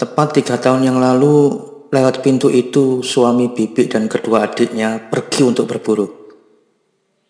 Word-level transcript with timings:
Tepat 0.00 0.32
tiga 0.32 0.56
tahun 0.56 0.88
yang 0.88 0.96
lalu, 0.96 1.60
lewat 1.92 2.24
pintu 2.24 2.48
itu 2.48 3.04
suami 3.04 3.52
Bibi 3.52 3.84
dan 3.84 4.08
kedua 4.08 4.48
adiknya 4.48 4.96
pergi 4.96 5.44
untuk 5.44 5.68
berburu. 5.68 6.08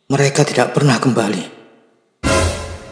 Mereka 0.06 0.46
tidak 0.46 0.70
pernah 0.78 0.94
kembali. 1.02 1.58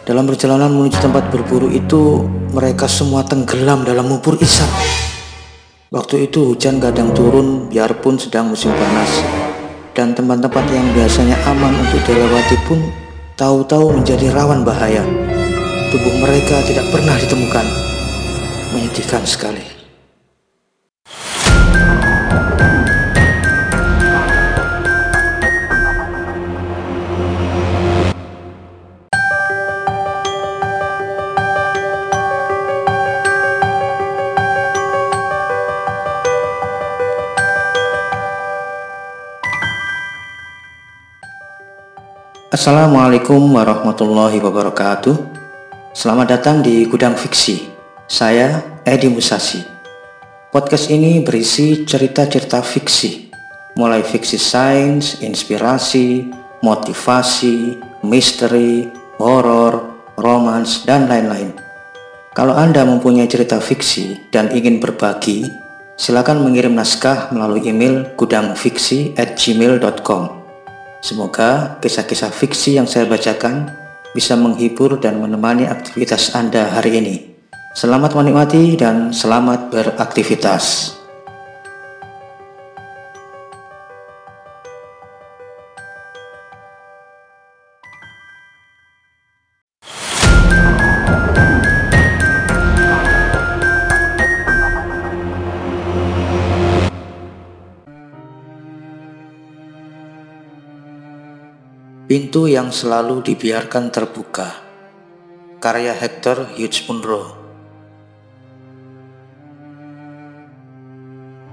Dalam 0.03 0.27
perjalanan 0.27 0.75
menuju 0.75 0.99
tempat 0.99 1.31
berburu 1.31 1.71
itu, 1.71 2.27
mereka 2.51 2.91
semua 2.91 3.23
tenggelam 3.23 3.87
dalam 3.87 4.11
mubur 4.11 4.35
isap. 4.43 4.67
Waktu 5.95 6.27
itu 6.27 6.51
hujan 6.51 6.83
kadang 6.83 7.15
turun 7.15 7.71
biarpun 7.71 8.19
sedang 8.19 8.51
musim 8.51 8.75
panas. 8.75 9.23
Dan 9.95 10.11
tempat-tempat 10.11 10.75
yang 10.75 10.91
biasanya 10.91 11.39
aman 11.47 11.87
untuk 11.87 12.03
dilewati 12.03 12.59
pun 12.67 12.83
tahu-tahu 13.39 13.95
menjadi 13.95 14.35
rawan 14.35 14.67
bahaya. 14.67 15.07
Tubuh 15.95 16.19
mereka 16.19 16.67
tidak 16.67 16.91
pernah 16.91 17.15
ditemukan 17.15 17.89
menyedihkan 18.73 19.25
sekali. 19.25 19.79
Assalamualaikum 42.49 43.55
warahmatullahi 43.55 44.43
wabarakatuh 44.43 45.15
Selamat 45.95 46.37
datang 46.37 46.59
di 46.59 46.91
Gudang 46.91 47.15
Fiksi 47.15 47.78
saya 48.09 48.65
Edi 48.89 49.13
Musasi. 49.13 49.61
Podcast 50.49 50.89
ini 50.89 51.21
berisi 51.21 51.85
cerita-cerita 51.85 52.65
fiksi, 52.65 53.29
mulai 53.77 54.01
fiksi 54.01 54.41
sains, 54.41 55.21
inspirasi, 55.21 56.25
motivasi, 56.65 57.77
misteri, 58.09 58.89
horor, 59.21 59.93
romans, 60.17 60.89
dan 60.89 61.05
lain-lain. 61.05 61.53
Kalau 62.33 62.57
Anda 62.57 62.89
mempunyai 62.89 63.29
cerita 63.29 63.61
fiksi 63.61 64.33
dan 64.33 64.57
ingin 64.57 64.81
berbagi, 64.81 65.45
silakan 66.01 66.49
mengirim 66.49 66.73
naskah 66.73 67.29
melalui 67.29 67.69
email 67.69 68.09
gudangfiksi@gmail.com. 68.17 70.23
Semoga 71.05 71.77
kisah-kisah 71.85 72.33
fiksi 72.33 72.81
yang 72.81 72.89
saya 72.89 73.05
bacakan 73.05 73.69
bisa 74.17 74.33
menghibur 74.33 74.97
dan 74.97 75.21
menemani 75.21 75.69
aktivitas 75.69 76.33
Anda 76.33 76.73
hari 76.73 77.05
ini. 77.05 77.38
Selamat 77.77 78.17
menikmati 78.17 78.81
dan 78.81 79.13
selamat 79.13 79.69
beraktivitas. 79.69 80.97
Pintu 102.09 102.49
yang 102.49 102.73
selalu 102.73 103.21
dibiarkan 103.21 103.93
terbuka 103.93 104.57
Karya 105.61 105.93
Hector 105.93 106.57
Hughes 106.57 106.81
Munro 106.89 107.38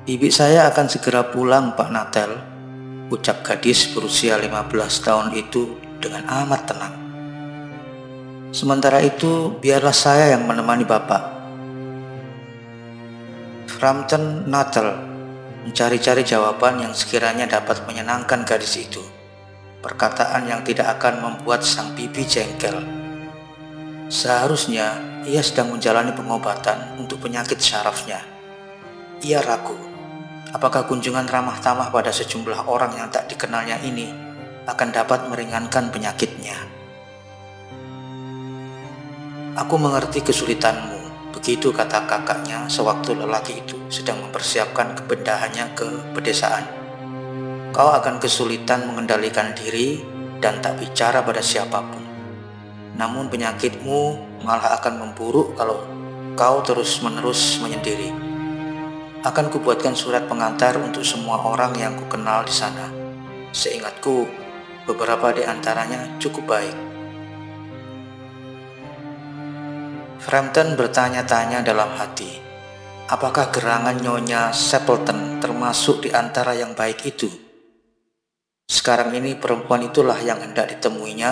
Bibi 0.05 0.29
saya 0.29 0.69
akan 0.69 0.85
segera 0.85 1.33
pulang 1.33 1.73
Pak 1.73 1.89
Natel, 1.89 2.37
ucap 3.09 3.41
gadis 3.41 3.89
berusia 3.89 4.37
15 4.37 4.69
tahun 5.01 5.33
itu 5.33 5.81
dengan 5.97 6.29
amat 6.45 6.61
tenang. 6.69 6.95
Sementara 8.53 9.01
itu, 9.01 9.57
biarlah 9.57 9.97
saya 9.97 10.37
yang 10.37 10.45
menemani 10.45 10.85
Bapak. 10.85 11.25
Frampton 13.65 14.45
Natal 14.45 14.93
mencari-cari 15.65 16.21
jawaban 16.21 16.85
yang 16.85 16.93
sekiranya 16.93 17.49
dapat 17.49 17.81
menyenangkan 17.89 18.45
gadis 18.45 18.77
itu. 18.77 19.01
Perkataan 19.81 20.45
yang 20.45 20.61
tidak 20.61 21.01
akan 21.01 21.17
membuat 21.17 21.65
sang 21.65 21.97
bibi 21.97 22.21
jengkel. 22.29 22.77
Seharusnya 24.13 25.01
ia 25.25 25.41
sedang 25.41 25.73
menjalani 25.73 26.13
pengobatan 26.13 26.93
untuk 27.01 27.25
penyakit 27.25 27.57
syarafnya. 27.57 28.21
Ia 29.25 29.41
ragu 29.41 29.94
Apakah 30.55 30.87
kunjungan 30.87 31.27
ramah 31.27 31.59
tamah 31.59 31.91
pada 31.91 32.15
sejumlah 32.15 32.71
orang 32.71 32.95
yang 32.95 33.11
tak 33.11 33.27
dikenalnya 33.27 33.75
ini 33.83 34.07
akan 34.63 34.87
dapat 34.87 35.27
meringankan 35.27 35.91
penyakitnya? 35.91 36.55
Aku 39.59 39.75
mengerti 39.75 40.23
kesulitanmu, 40.23 41.35
begitu 41.35 41.75
kata 41.75 42.07
kakaknya 42.07 42.71
sewaktu 42.71 43.19
lelaki 43.19 43.67
itu 43.67 43.75
sedang 43.91 44.23
mempersiapkan 44.23 44.95
kebendahannya 44.95 45.75
ke 45.75 45.91
pedesaan. 46.15 46.63
Kau 47.75 47.91
akan 47.91 48.23
kesulitan 48.23 48.87
mengendalikan 48.87 49.51
diri 49.59 49.99
dan 50.39 50.63
tak 50.63 50.79
bicara 50.79 51.19
pada 51.19 51.43
siapa 51.43 51.83
pun. 51.83 52.03
Namun 52.95 53.27
penyakitmu 53.27 53.99
malah 54.47 54.79
akan 54.79 55.03
memburuk 55.03 55.59
kalau 55.59 55.83
kau 56.39 56.63
terus-menerus 56.63 57.59
menyendiri. 57.59 58.24
Akan 59.25 59.49
kubuatkan 59.49 59.97
surat 59.97 60.29
pengantar 60.29 60.77
untuk 60.77 61.01
semua 61.01 61.41
orang 61.41 61.73
yang 61.73 61.97
kukenal 61.97 62.45
di 62.45 62.53
sana. 62.53 62.93
Seingatku, 63.49 64.29
beberapa 64.85 65.33
di 65.33 65.41
antaranya 65.41 66.21
cukup 66.21 66.45
baik. 66.45 66.77
Frampton 70.21 70.77
bertanya-tanya 70.77 71.65
dalam 71.65 71.89
hati, 71.97 72.37
apakah 73.09 73.49
gerangan 73.49 73.97
Nyonya 73.97 74.53
Stapleton 74.53 75.41
termasuk 75.41 76.05
di 76.05 76.13
antara 76.13 76.53
yang 76.53 76.77
baik 76.77 77.01
itu? 77.09 77.25
Sekarang 78.69 79.09
ini 79.17 79.33
perempuan 79.33 79.89
itulah 79.89 80.21
yang 80.21 80.37
hendak 80.37 80.69
ditemuinya 80.69 81.31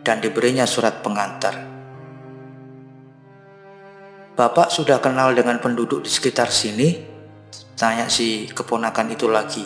dan 0.00 0.24
diberinya 0.24 0.64
surat 0.64 1.04
pengantar. 1.04 1.60
Bapak 4.32 4.72
sudah 4.72 4.96
kenal 4.96 5.36
dengan 5.36 5.60
penduduk 5.60 6.08
di 6.08 6.08
sekitar 6.08 6.48
sini? 6.48 7.17
Tanya 7.78 8.10
si 8.10 8.50
keponakan 8.50 9.14
itu 9.14 9.30
lagi 9.30 9.62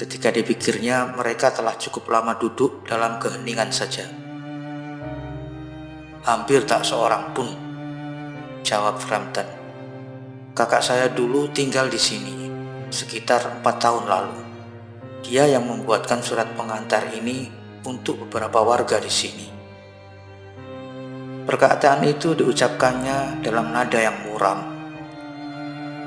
ketika 0.00 0.32
dipikirnya 0.32 1.12
mereka 1.12 1.52
telah 1.52 1.76
cukup 1.76 2.08
lama 2.08 2.40
duduk 2.40 2.88
dalam 2.88 3.20
keheningan 3.20 3.68
saja. 3.68 4.08
Hampir 6.24 6.64
tak 6.64 6.80
seorang 6.80 7.36
pun, 7.36 7.52
jawab 8.64 8.96
Frampton. 8.96 9.44
Kakak 10.56 10.80
saya 10.80 11.12
dulu 11.12 11.52
tinggal 11.52 11.92
di 11.92 12.00
sini 12.00 12.48
sekitar 12.88 13.60
empat 13.60 13.84
tahun 13.84 14.08
lalu. 14.08 14.40
Dia 15.20 15.44
yang 15.44 15.68
membuatkan 15.68 16.24
surat 16.24 16.48
pengantar 16.56 17.12
ini 17.12 17.52
untuk 17.84 18.16
beberapa 18.24 18.64
warga 18.64 18.96
di 18.96 19.12
sini. 19.12 19.46
Perkataan 21.44 22.00
itu 22.08 22.32
diucapkannya 22.32 23.44
dalam 23.44 23.76
nada 23.76 24.00
yang 24.00 24.24
muram. 24.24 24.72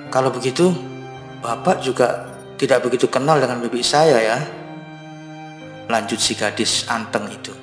Kalau 0.09 0.33
begitu, 0.33 0.94
Bapak 1.41 1.83
juga 1.83 2.35
tidak 2.55 2.87
begitu 2.87 3.11
kenal 3.11 3.39
dengan 3.39 3.59
bibi 3.59 3.83
saya 3.83 4.17
ya. 4.19 4.39
Lanjut 5.91 6.17
si 6.17 6.33
gadis 6.33 6.87
anteng 6.87 7.27
itu. 7.29 7.53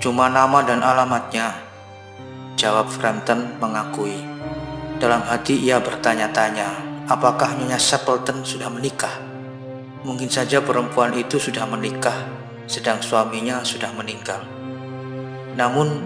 Cuma 0.00 0.30
nama 0.30 0.62
dan 0.62 0.84
alamatnya, 0.84 1.56
jawab 2.54 2.86
Frampton 2.88 3.58
mengakui. 3.58 4.14
Dalam 4.96 5.20
hati 5.28 5.60
ia 5.60 5.82
bertanya-tanya, 5.82 6.68
apakah 7.10 7.52
Nyonya 7.58 7.76
Stapleton 7.76 8.46
sudah 8.46 8.72
menikah? 8.72 9.12
Mungkin 10.06 10.30
saja 10.30 10.62
perempuan 10.62 11.12
itu 11.18 11.36
sudah 11.36 11.66
menikah, 11.68 12.14
sedang 12.70 13.02
suaminya 13.02 13.60
sudah 13.66 13.92
meninggal. 13.92 14.40
Namun, 15.58 16.00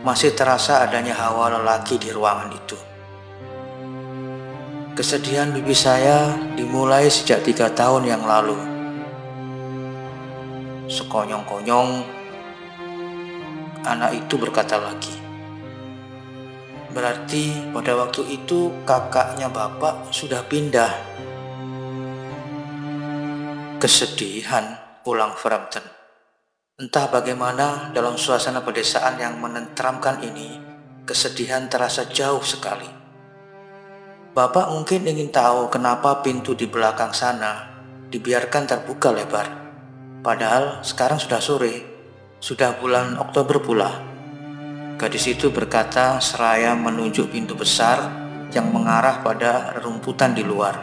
masih 0.00 0.32
terasa 0.32 0.80
adanya 0.80 1.12
hawa 1.18 1.60
lelaki 1.60 2.00
di 2.00 2.08
ruangan 2.14 2.48
itu. 2.54 2.89
Kesedihan 5.00 5.48
bibi 5.48 5.72
saya 5.72 6.36
dimulai 6.60 7.08
sejak 7.08 7.40
tiga 7.40 7.72
tahun 7.72 8.04
yang 8.04 8.20
lalu. 8.20 8.52
Sekonyong-konyong, 10.92 12.04
anak 13.80 14.12
itu 14.12 14.36
berkata 14.36 14.76
lagi. 14.76 15.16
Berarti 16.92 17.72
pada 17.72 17.96
waktu 17.96 18.28
itu 18.28 18.84
kakaknya 18.84 19.48
bapak 19.48 20.12
sudah 20.12 20.44
pindah. 20.44 20.92
Kesedihan, 23.80 25.00
ulang 25.08 25.32
Frampton. 25.32 25.88
Entah 26.76 27.08
bagaimana 27.08 27.88
dalam 27.96 28.20
suasana 28.20 28.60
pedesaan 28.60 29.16
yang 29.16 29.40
menenteramkan 29.40 30.20
ini, 30.20 30.60
kesedihan 31.08 31.72
terasa 31.72 32.04
jauh 32.04 32.44
sekali 32.44 32.99
Bapak 34.30 34.70
mungkin 34.70 35.10
ingin 35.10 35.34
tahu 35.34 35.66
kenapa 35.74 36.22
pintu 36.22 36.54
di 36.54 36.70
belakang 36.70 37.10
sana 37.10 37.66
dibiarkan 38.14 38.62
terbuka 38.62 39.10
lebar. 39.10 39.50
Padahal 40.22 40.86
sekarang 40.86 41.18
sudah 41.18 41.42
sore, 41.42 41.74
sudah 42.38 42.78
bulan 42.78 43.18
Oktober 43.18 43.58
pula. 43.58 43.90
Gadis 45.02 45.34
itu 45.34 45.50
berkata 45.50 46.22
seraya 46.22 46.78
menunjuk 46.78 47.34
pintu 47.34 47.58
besar 47.58 48.06
yang 48.54 48.70
mengarah 48.70 49.18
pada 49.18 49.74
rumputan 49.82 50.30
di 50.30 50.46
luar. 50.46 50.78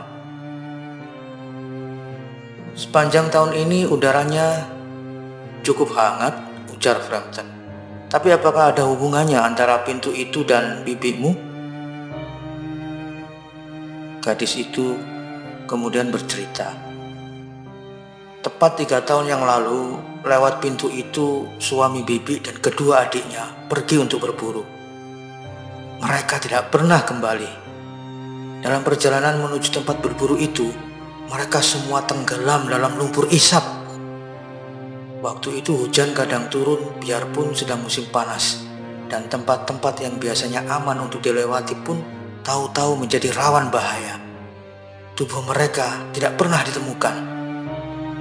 Sepanjang 2.75 3.31
tahun 3.31 3.55
ini 3.63 3.87
udaranya 3.87 4.67
cukup 5.63 5.95
hangat, 5.95 6.35
ujar 6.75 6.99
Frampton. 6.99 7.47
Tapi 8.11 8.27
apakah 8.35 8.75
ada 8.75 8.83
hubungannya 8.83 9.39
antara 9.39 9.87
pintu 9.87 10.11
itu 10.11 10.43
dan 10.43 10.83
bibimu? 10.83 11.46
Gadis 14.27 14.59
itu 14.59 14.99
kemudian 15.71 16.11
bercerita. 16.11 16.75
Tepat 18.43 18.83
tiga 18.83 18.99
tahun 18.99 19.31
yang 19.31 19.39
lalu, 19.39 19.95
lewat 20.27 20.59
pintu 20.59 20.91
itu, 20.91 21.47
suami 21.63 22.03
bibi 22.03 22.43
dan 22.43 22.59
kedua 22.59 23.07
adiknya 23.07 23.47
pergi 23.71 24.03
untuk 24.03 24.27
berburu. 24.27 24.67
Mereka 26.03 26.43
tidak 26.43 26.75
pernah 26.75 27.07
kembali. 27.07 27.51
Dalam 28.67 28.83
perjalanan 28.83 29.39
menuju 29.47 29.71
tempat 29.79 30.03
berburu 30.03 30.35
itu, 30.35 30.75
mereka 31.31 31.63
semua 31.63 32.03
tenggelam 32.03 32.67
dalam 32.67 32.99
lumpur 32.99 33.31
isap. 33.31 33.63
Waktu 35.23 35.63
itu 35.63 35.87
hujan 35.87 36.11
kadang 36.11 36.51
turun 36.51 36.99
biarpun 36.99 37.55
sedang 37.55 37.79
musim 37.79 38.03
panas 38.11 38.59
dan 39.07 39.31
tempat-tempat 39.31 40.03
yang 40.03 40.19
biasanya 40.19 40.67
aman 40.67 41.07
untuk 41.07 41.23
dilewati 41.23 41.79
pun 41.79 42.16
tahu-tahu 42.47 43.03
menjadi 43.03 43.35
rawan 43.35 43.67
bahaya. 43.67 44.15
Tubuh 45.19 45.43
mereka 45.43 46.07
tidak 46.15 46.39
pernah 46.39 46.63
ditemukan. 46.63 47.15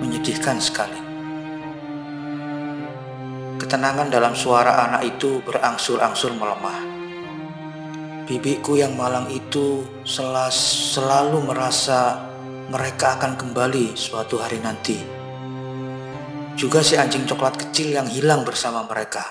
Menyedihkan 0.02 0.58
sekali. 0.58 0.98
Ketenangan 3.62 4.10
dalam 4.10 4.34
suara 4.34 4.82
anak 4.90 5.14
itu 5.14 5.38
berangsur-angsur 5.46 6.34
melemah. 6.34 6.82
Bibiku 8.26 8.74
yang 8.74 8.98
malang 8.98 9.30
itu 9.30 9.86
selas, 10.02 10.58
selalu 10.98 11.46
merasa 11.46 12.26
mereka 12.66 13.14
akan 13.22 13.38
kembali 13.38 13.94
suatu 13.94 14.42
hari 14.42 14.58
nanti. 14.58 14.98
Juga 16.58 16.82
si 16.82 16.98
anjing 16.98 17.30
coklat 17.30 17.54
kecil 17.54 17.94
yang 17.94 18.10
hilang 18.10 18.42
bersama 18.42 18.82
mereka. 18.90 19.22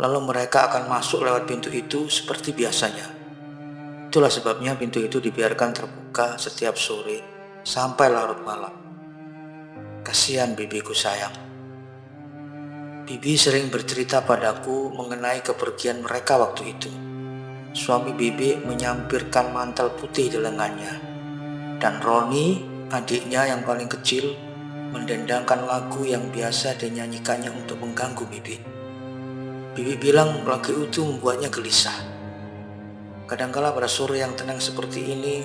Lalu 0.00 0.32
mereka 0.32 0.72
akan 0.72 0.88
masuk 0.88 1.20
lewat 1.28 1.44
pintu 1.44 1.68
itu 1.68 2.08
seperti 2.08 2.56
biasanya. 2.56 3.21
Itulah 4.12 4.28
sebabnya 4.28 4.76
pintu 4.76 5.00
itu 5.00 5.24
dibiarkan 5.24 5.72
terbuka 5.72 6.36
setiap 6.36 6.76
sore 6.76 7.24
sampai 7.64 8.12
larut 8.12 8.44
malam. 8.44 8.76
Kasihan 10.04 10.52
bibiku 10.52 10.92
sayang. 10.92 11.32
Bibi 13.08 13.32
sering 13.40 13.72
bercerita 13.72 14.20
padaku 14.20 14.92
mengenai 14.92 15.40
kepergian 15.40 16.04
mereka 16.04 16.36
waktu 16.36 16.76
itu. 16.76 16.92
Suami 17.72 18.12
Bibi 18.12 18.60
menyampirkan 18.60 19.48
mantel 19.48 19.96
putih 19.96 20.28
di 20.28 20.36
lengannya 20.36 20.92
dan 21.80 22.04
Roni, 22.04 22.60
adiknya 22.92 23.48
yang 23.48 23.64
paling 23.64 23.88
kecil, 23.88 24.36
mendendangkan 24.92 25.64
lagu 25.64 26.04
yang 26.04 26.28
biasa 26.28 26.76
dinyanyikannya 26.76 27.48
untuk 27.48 27.80
mengganggu 27.80 28.28
Bibi. 28.28 28.60
Bibi 29.72 29.96
bilang 29.96 30.44
lagu 30.44 30.84
itu 30.84 31.00
membuatnya 31.00 31.48
gelisah. 31.48 32.11
Kadangkala 33.32 33.72
pada 33.72 33.88
sore 33.88 34.20
yang 34.20 34.36
tenang 34.36 34.60
seperti 34.60 35.08
ini, 35.08 35.40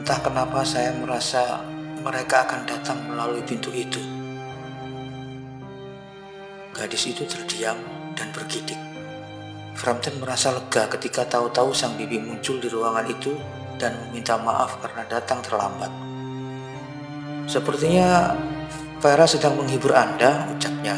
entah 0.00 0.16
kenapa 0.16 0.64
saya 0.64 0.96
merasa 0.96 1.60
mereka 2.00 2.48
akan 2.48 2.64
datang 2.64 3.04
melalui 3.12 3.44
pintu 3.44 3.68
itu. 3.68 4.00
Gadis 6.72 7.04
itu 7.04 7.28
terdiam 7.28 7.76
dan 8.16 8.32
bergidik. 8.32 8.80
Frampton 9.76 10.24
merasa 10.24 10.56
lega 10.56 10.88
ketika 10.96 11.28
tahu-tahu 11.28 11.76
sang 11.76 12.00
bibi 12.00 12.16
muncul 12.16 12.56
di 12.56 12.72
ruangan 12.72 13.04
itu 13.12 13.36
dan 13.76 13.92
meminta 14.08 14.40
maaf 14.40 14.80
karena 14.80 15.04
datang 15.04 15.44
terlambat. 15.44 15.92
Sepertinya 17.44 18.32
Vera 19.04 19.28
sedang 19.28 19.60
menghibur 19.60 19.92
Anda, 19.92 20.48
ucapnya. 20.48 20.96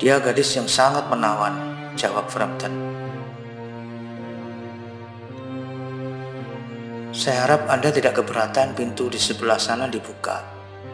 Dia 0.00 0.16
gadis 0.16 0.56
yang 0.56 0.64
sangat 0.64 1.12
menawan, 1.12 1.76
jawab 1.92 2.24
Frampton. 2.32 2.99
Saya 7.20 7.44
harap 7.44 7.68
Anda 7.68 7.92
tidak 7.92 8.16
keberatan 8.16 8.72
pintu 8.72 9.12
di 9.12 9.20
sebelah 9.20 9.60
sana 9.60 9.84
dibuka, 9.84 10.40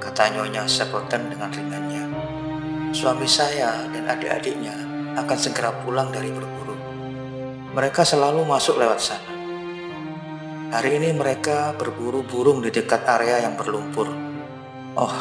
kata 0.03 0.35
Nyonya 0.35 0.67
Stapleton 0.67 1.31
dengan 1.31 1.55
ringannya. 1.55 2.03
Suami 2.91 3.31
saya 3.31 3.87
dan 3.95 4.11
adik-adiknya 4.11 4.75
akan 5.23 5.39
segera 5.39 5.71
pulang 5.87 6.11
dari 6.11 6.35
berburu. 6.35 6.75
Mereka 7.79 8.03
selalu 8.03 8.43
masuk 8.43 8.75
lewat 8.75 8.99
sana. 8.99 9.31
Hari 10.75 10.99
ini 10.99 11.15
mereka 11.15 11.71
berburu 11.79 12.27
burung 12.27 12.59
di 12.59 12.75
dekat 12.75 13.07
area 13.07 13.47
yang 13.47 13.55
berlumpur. 13.55 14.11
Oh, 14.99 15.19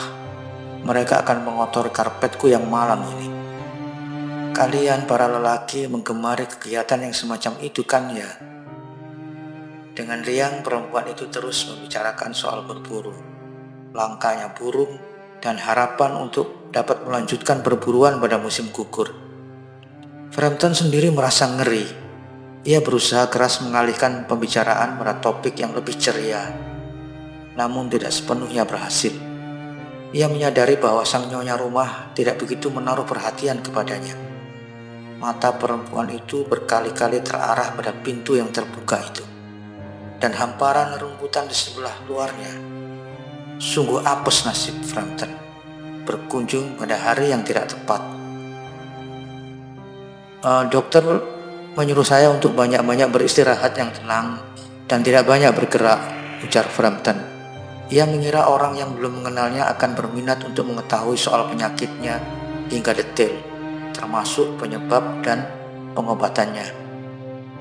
mereka 0.90 1.22
akan 1.22 1.46
mengotori 1.46 1.94
karpetku 1.94 2.50
yang 2.50 2.66
malam 2.66 3.06
ini. 3.13 3.30
Kalian 4.57 5.06
para 5.06 5.30
lelaki 5.30 5.86
menggemari 5.86 6.50
kegiatan 6.50 6.98
yang 6.98 7.13
semacam 7.13 7.62
itu 7.62 7.86
kan 7.86 8.10
ya? 8.10 8.55
Dengan 9.95 10.19
riang 10.21 10.59
perempuan 10.59 11.07
itu 11.07 11.31
terus 11.31 11.71
membicarakan 11.71 12.36
soal 12.36 12.68
berburu, 12.68 13.15
langkahnya 13.95 14.51
burung, 14.51 15.00
dan 15.39 15.56
harapan 15.56 16.19
untuk 16.19 16.69
dapat 16.75 17.07
melanjutkan 17.07 17.63
perburuan 17.63 18.19
pada 18.19 18.36
musim 18.36 18.68
gugur. 18.75 19.15
Frampton 20.36 20.75
sendiri 20.75 21.07
merasa 21.15 21.47
ngeri 21.47 22.06
ia 22.65 22.81
berusaha 22.81 23.30
keras 23.30 23.62
mengalihkan 23.62 24.25
pembicaraan 24.25 24.97
pada 24.97 25.21
topik 25.21 25.53
yang 25.53 25.77
lebih 25.77 26.01
ceria, 26.01 26.50
namun 27.53 27.94
tidak 27.94 28.09
sepenuhnya 28.09 28.65
berhasil. 28.65 29.13
Ia 30.09 30.25
menyadari 30.25 30.74
bahwa 30.74 31.06
sang 31.06 31.30
nyonya 31.30 31.62
rumah 31.62 32.09
tidak 32.18 32.42
begitu 32.42 32.74
menaruh 32.74 33.06
perhatian 33.06 33.62
kepadanya. 33.62 34.18
Mata 35.21 35.53
perempuan 35.53 36.09
itu 36.09 36.42
berkali-kali 36.50 37.21
terarah 37.21 37.69
pada 37.77 37.94
pintu 38.01 38.33
yang 38.33 38.50
terbuka 38.50 38.97
itu, 39.13 39.21
dan 40.19 40.31
hamparan 40.36 40.95
rumputan 41.00 41.48
di 41.48 41.56
sebelah 41.56 41.94
luarnya. 42.07 42.52
Sungguh 43.60 44.04
apes 44.04 44.44
nasib 44.44 44.76
Frampton 44.84 45.45
berkunjung 46.06 46.78
pada 46.78 46.95
hari 46.95 47.34
yang 47.34 47.42
tidak 47.42 47.74
tepat. 47.74 48.00
Uh, 50.45 50.64
dokter 50.69 51.02
menyuruh 51.74 52.06
saya 52.06 52.30
untuk 52.30 52.54
banyak-banyak 52.54 53.10
beristirahat 53.10 53.74
yang 53.76 53.90
tenang 53.92 54.40
dan 54.86 55.02
tidak 55.02 55.26
banyak 55.26 55.50
bergerak, 55.52 56.00
ujar 56.45 56.69
Frampton. 56.69 57.18
Ia 57.90 58.06
mengira 58.06 58.45
orang 58.45 58.78
yang 58.78 58.94
belum 58.94 59.22
mengenalnya 59.22 59.66
akan 59.74 59.98
berminat 59.98 60.45
untuk 60.45 60.69
mengetahui 60.69 61.18
soal 61.18 61.50
penyakitnya 61.50 62.22
hingga 62.69 62.94
detail, 62.94 63.34
termasuk 63.94 64.57
penyebab 64.62 65.22
dan 65.26 65.45
pengobatannya. 65.98 66.66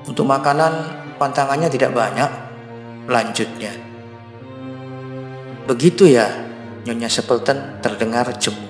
Untuk 0.05 0.25
makanan, 0.29 0.73
pantangannya 1.17 1.69
tidak 1.69 1.93
banyak, 1.93 2.29
lanjutnya. 3.05 3.73
Begitu 5.65 6.13
ya, 6.13 6.29
Nyonya 6.85 7.09
Sepelton 7.09 7.81
terdengar 7.81 8.29
jemu. 8.37 8.69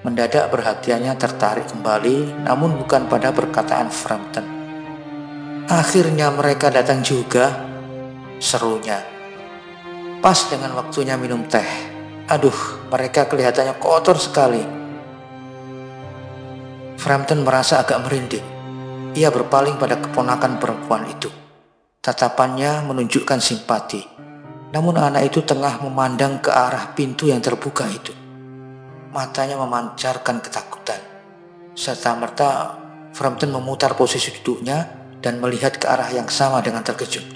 Mendadak 0.00 0.48
perhatiannya 0.48 1.12
tertarik 1.20 1.68
kembali, 1.68 2.46
namun 2.48 2.80
bukan 2.80 3.04
pada 3.10 3.28
perkataan 3.34 3.92
Frampton. 3.92 4.46
Akhirnya 5.68 6.32
mereka 6.32 6.72
datang 6.72 7.04
juga, 7.04 7.52
serunya. 8.40 9.02
Pas 10.22 10.38
dengan 10.48 10.72
waktunya 10.78 11.18
minum 11.20 11.44
teh. 11.44 11.66
Aduh, 12.30 12.88
mereka 12.88 13.28
kelihatannya 13.28 13.76
kotor 13.76 14.16
sekali. 14.16 14.62
Frampton 16.96 17.44
merasa 17.44 17.84
agak 17.84 18.00
merinding. 18.06 18.46
Ia 19.12 19.28
berpaling 19.28 19.76
pada 19.76 20.00
keponakan 20.00 20.56
perempuan 20.56 21.04
itu. 21.12 21.45
Tatapannya 22.06 22.86
menunjukkan 22.86 23.42
simpati. 23.42 23.98
Namun 24.70 24.94
anak 24.94 25.26
itu 25.26 25.42
tengah 25.42 25.82
memandang 25.82 26.38
ke 26.38 26.54
arah 26.54 26.94
pintu 26.94 27.26
yang 27.26 27.42
terbuka 27.42 27.82
itu. 27.90 28.14
Matanya 29.10 29.58
memancarkan 29.58 30.38
ketakutan. 30.38 31.02
Serta 31.74 32.14
merta 32.14 32.78
Frampton 33.10 33.50
memutar 33.50 33.98
posisi 33.98 34.30
duduknya 34.38 34.86
dan 35.18 35.42
melihat 35.42 35.82
ke 35.82 35.90
arah 35.90 36.06
yang 36.14 36.30
sama 36.30 36.62
dengan 36.62 36.86
terkejut. 36.86 37.26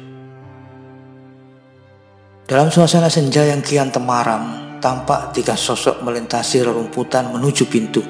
Dalam 2.47 2.71
suasana 2.71 3.11
senja 3.11 3.43
yang 3.43 3.67
kian 3.67 3.91
temaram, 3.91 4.79
tampak 4.79 5.35
tiga 5.35 5.59
sosok 5.59 5.99
melintasi 6.07 6.63
rerumputan 6.63 7.27
menuju 7.35 7.67
pintu. 7.67 8.07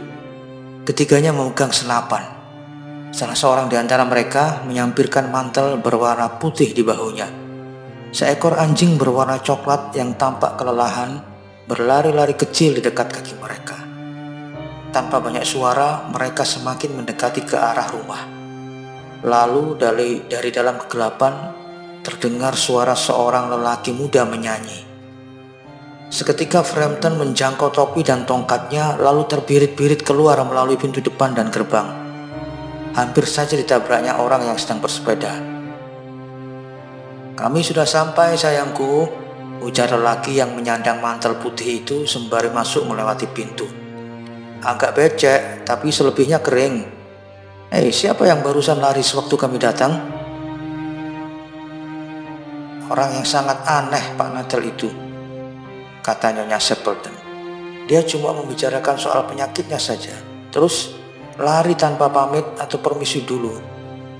Ketiganya 0.84 1.32
memegang 1.32 1.72
senapan. 1.72 2.39
Salah 3.10 3.34
seorang 3.34 3.66
di 3.66 3.74
antara 3.74 4.06
mereka 4.06 4.62
menyampirkan 4.62 5.34
mantel 5.34 5.82
berwarna 5.82 6.38
putih 6.38 6.70
di 6.70 6.86
bahunya. 6.86 7.26
Seekor 8.14 8.54
anjing 8.58 8.94
berwarna 8.98 9.42
coklat 9.42 9.94
yang 9.98 10.14
tampak 10.14 10.54
kelelahan 10.54 11.18
berlari-lari 11.66 12.34
kecil 12.34 12.78
di 12.78 12.82
dekat 12.82 13.10
kaki 13.10 13.34
mereka. 13.38 13.78
Tanpa 14.90 15.22
banyak 15.22 15.46
suara, 15.46 16.10
mereka 16.10 16.42
semakin 16.42 16.98
mendekati 16.98 17.46
ke 17.46 17.54
arah 17.54 17.86
rumah. 17.94 18.22
Lalu 19.22 19.78
dari, 19.78 20.10
dari 20.26 20.50
dalam 20.50 20.82
kegelapan 20.82 21.54
terdengar 22.02 22.58
suara 22.58 22.98
seorang 22.98 23.54
lelaki 23.54 23.94
muda 23.94 24.26
menyanyi. 24.26 24.90
Seketika 26.10 26.66
Frampton 26.66 27.22
menjangkau 27.22 27.70
topi 27.70 28.02
dan 28.02 28.26
tongkatnya 28.26 28.98
lalu 28.98 29.30
terbirit-birit 29.30 30.02
keluar 30.02 30.42
melalui 30.42 30.74
pintu 30.74 30.98
depan 30.98 31.38
dan 31.38 31.54
gerbang. 31.54 32.09
Hampir 32.90 33.22
saja 33.24 33.54
ditabraknya 33.54 34.18
orang 34.18 34.50
yang 34.50 34.58
sedang 34.58 34.82
bersepeda. 34.82 35.30
Kami 37.38 37.64
sudah 37.64 37.88
sampai 37.88 38.36
sayangku, 38.36 39.08
ujar 39.64 39.88
lelaki 39.94 40.36
yang 40.36 40.52
menyandang 40.52 41.00
mantel 41.00 41.38
putih 41.40 41.80
itu 41.80 42.04
sembari 42.04 42.52
masuk 42.52 42.84
melewati 42.84 43.24
pintu. 43.30 43.64
Agak 44.60 44.92
becek, 44.92 45.64
tapi 45.64 45.88
selebihnya 45.88 46.44
kering. 46.44 46.84
Eh, 47.72 47.86
hey, 47.86 47.94
siapa 47.94 48.28
yang 48.28 48.44
barusan 48.44 48.76
lari 48.76 49.00
sewaktu 49.00 49.38
kami 49.40 49.56
datang? 49.56 49.96
Orang 52.90 53.14
yang 53.14 53.24
sangat 53.24 53.62
aneh 53.64 54.18
Pak 54.18 54.28
Nadal 54.34 54.66
itu, 54.66 54.90
kata 56.02 56.34
Nyonya. 56.34 56.58
Dia 57.86 58.02
cuma 58.04 58.34
membicarakan 58.34 58.98
soal 58.98 59.24
penyakitnya 59.30 59.78
saja. 59.78 60.12
Terus 60.50 60.99
lari 61.40 61.72
tanpa 61.72 62.12
pamit 62.12 62.44
atau 62.60 62.76
permisi 62.84 63.24
dulu. 63.24 63.56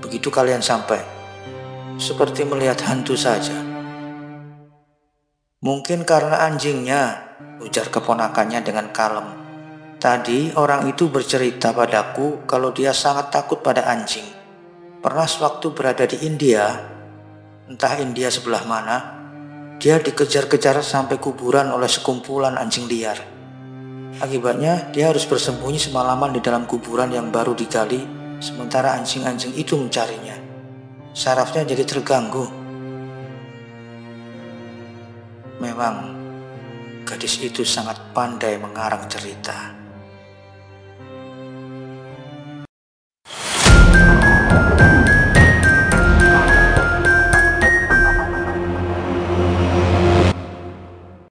Begitu 0.01 0.33
kalian 0.33 0.65
sampai. 0.65 0.97
Seperti 2.01 2.41
melihat 2.49 2.81
hantu 2.89 3.13
saja. 3.13 3.53
Mungkin 5.61 6.01
karena 6.01 6.49
anjingnya, 6.49 7.21
ujar 7.61 7.93
keponakannya 7.93 8.65
dengan 8.65 8.89
kalem. 8.89 9.37
Tadi 10.01 10.57
orang 10.57 10.89
itu 10.89 11.13
bercerita 11.13 11.69
padaku 11.69 12.49
kalau 12.49 12.73
dia 12.73 12.89
sangat 12.89 13.29
takut 13.29 13.61
pada 13.61 13.85
anjing. 13.85 14.25
Pernah 14.97 15.29
sewaktu 15.29 15.77
berada 15.77 16.09
di 16.09 16.25
India, 16.25 16.73
entah 17.69 18.01
India 18.01 18.33
sebelah 18.33 18.65
mana, 18.65 18.97
dia 19.77 20.01
dikejar-kejar 20.01 20.81
sampai 20.81 21.21
kuburan 21.21 21.69
oleh 21.69 21.85
sekumpulan 21.85 22.57
anjing 22.57 22.89
liar. 22.89 23.40
Akibatnya, 24.21 24.93
dia 24.93 25.09
harus 25.09 25.25
bersembunyi 25.25 25.81
semalaman 25.81 26.29
di 26.29 26.45
dalam 26.45 26.69
kuburan 26.69 27.09
yang 27.09 27.33
baru 27.33 27.57
digali, 27.57 28.05
sementara 28.37 28.93
anjing-anjing 28.93 29.57
itu 29.57 29.73
mencarinya. 29.73 30.37
Sarafnya 31.09 31.65
jadi 31.65 31.81
terganggu. 31.81 32.45
Memang, 35.57 36.13
gadis 37.01 37.41
itu 37.41 37.65
sangat 37.65 37.97
pandai 38.13 38.61
mengarang 38.61 39.09
cerita. 39.09 39.80